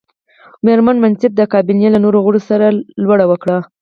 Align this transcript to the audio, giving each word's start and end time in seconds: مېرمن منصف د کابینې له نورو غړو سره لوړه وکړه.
مېرمن 0.65 0.97
منصف 1.03 1.31
د 1.35 1.41
کابینې 1.53 1.87
له 1.93 1.99
نورو 2.03 2.19
غړو 2.25 2.41
سره 2.49 2.65
لوړه 3.03 3.25
وکړه. 3.27 3.57